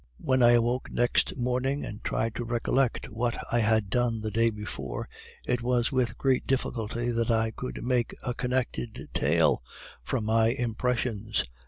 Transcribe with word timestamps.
"When 0.17 0.41
I 0.41 0.53
awoke 0.53 0.89
next 0.89 1.37
morning, 1.37 1.85
and 1.85 2.03
tried 2.03 2.33
to 2.33 2.43
recollect 2.43 3.09
what 3.11 3.37
I 3.51 3.59
had 3.59 3.91
done 3.91 4.19
the 4.19 4.31
day 4.31 4.49
before, 4.49 5.07
it 5.45 5.61
was 5.61 5.91
with 5.91 6.17
great 6.17 6.47
difficulty 6.47 7.11
that 7.11 7.29
I 7.29 7.51
could 7.51 7.83
make 7.83 8.15
a 8.23 8.33
connected 8.33 9.09
tale 9.13 9.61
from 10.03 10.25
my 10.25 10.47
impressions. 10.47 11.45